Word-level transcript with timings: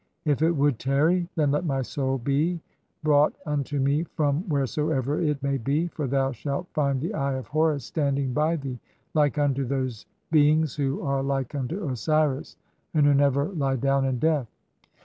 If 0.25 0.41
[it] 0.41 0.49
would 0.53 0.79
tarry, 0.79 1.29
then 1.35 1.51
let 1.51 1.63
my 1.63 1.83
soul 1.83 2.19
he, 2.25 2.59
brought 3.03 3.33
"(3) 3.43 3.53
unto 3.53 3.79
me 3.79 4.03
from 4.15 4.49
wheresoever 4.49 5.21
it 5.21 5.43
may 5.43 5.59
be, 5.59 5.89
for 5.89 6.07
thou 6.07 6.31
shalt 6.31 6.65
find 6.73 6.99
"the 6.99 7.13
Eye 7.13 7.33
of 7.35 7.45
Horus 7.49 7.85
standing 7.85 8.33
by 8.33 8.55
thee 8.55 8.79
like 9.13 9.37
unto 9.37 9.63
those 9.63 10.07
beings 10.31 10.75
who 10.75 11.03
"are 11.03 11.21
like 11.21 11.53
unto 11.53 11.87
Osiris, 11.87 12.57
and 12.95 13.05
who 13.05 13.13
never 13.13 13.45
lie 13.49 13.75
down 13.75 14.05
in 14.05 14.17
death. 14.17 14.47